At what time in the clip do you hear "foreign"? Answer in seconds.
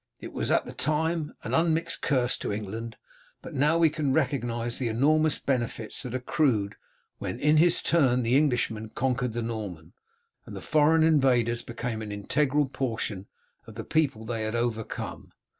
10.59-11.03